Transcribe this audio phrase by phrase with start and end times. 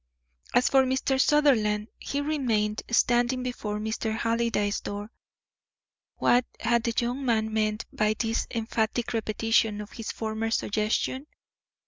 [0.55, 1.21] As for Mr.
[1.21, 4.17] Sutherland, he remained standing before Mr.
[4.17, 5.11] Halliday's door.
[6.15, 11.27] What had the young man meant by this emphatic repetition of his former suggestion?